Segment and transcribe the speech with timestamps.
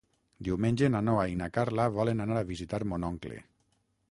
[0.47, 3.41] Diumenge na Noa i na Carla volen anar a visitar mon oncle.